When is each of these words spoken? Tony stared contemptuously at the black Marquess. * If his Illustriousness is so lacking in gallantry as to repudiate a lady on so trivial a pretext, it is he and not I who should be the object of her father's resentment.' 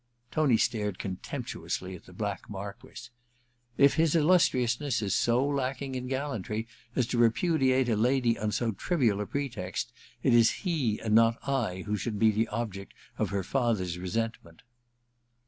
Tony 0.31 0.57
stared 0.57 0.97
contemptuously 0.97 1.95
at 1.95 2.05
the 2.07 2.11
black 2.11 2.49
Marquess. 2.49 3.11
* 3.45 3.77
If 3.87 3.93
his 3.97 4.15
Illustriousness 4.15 4.99
is 5.03 5.13
so 5.13 5.45
lacking 5.47 5.93
in 5.93 6.07
gallantry 6.07 6.67
as 6.95 7.05
to 7.05 7.19
repudiate 7.19 7.87
a 7.87 7.95
lady 7.95 8.35
on 8.39 8.51
so 8.51 8.71
trivial 8.71 9.21
a 9.21 9.27
pretext, 9.27 9.93
it 10.23 10.33
is 10.33 10.63
he 10.65 10.97
and 10.97 11.13
not 11.13 11.37
I 11.47 11.83
who 11.85 11.97
should 11.97 12.17
be 12.17 12.31
the 12.31 12.47
object 12.47 12.95
of 13.19 13.29
her 13.29 13.43
father's 13.43 13.99
resentment.' 13.99 14.63